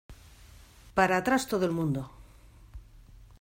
Para 0.97 1.15
atrás, 1.17 1.43
todo 1.51 1.63
el 1.67 1.73
mundo. 1.79 2.01